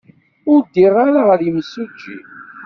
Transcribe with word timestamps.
Ur 0.51 0.59
ddiɣ 0.65 0.93
ara 1.05 1.21
ɣer 1.29 1.39
yimsujji. 1.45 2.19